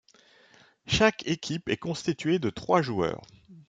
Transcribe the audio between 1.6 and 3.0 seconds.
est constituée de trois